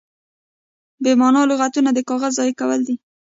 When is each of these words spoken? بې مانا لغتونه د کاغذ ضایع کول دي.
بې 1.03 1.11
مانا 1.19 1.41
لغتونه 1.51 1.89
د 1.93 1.99
کاغذ 2.09 2.31
ضایع 2.39 2.53
کول 2.59 2.79
دي. 2.87 2.95